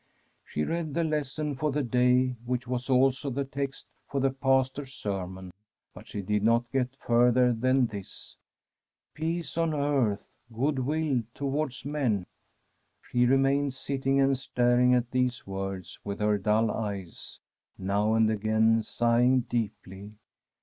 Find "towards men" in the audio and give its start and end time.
11.35-12.25